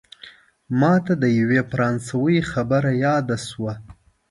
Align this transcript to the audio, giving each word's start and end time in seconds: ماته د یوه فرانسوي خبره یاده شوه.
ماته 0.79 1.13
د 1.23 1.25
یوه 1.39 1.61
فرانسوي 1.71 2.39
خبره 2.51 2.91
یاده 3.05 3.37
شوه. 3.47 3.73